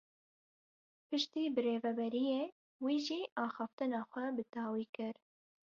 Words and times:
Piştî 1.07 1.43
birêveberiyê, 1.55 2.43
wî 2.83 2.95
jî 3.07 3.21
axaftina 3.45 4.01
xwe 4.11 4.25
bi 4.35 4.43
dawî 4.53 4.85
kir. 4.95 5.15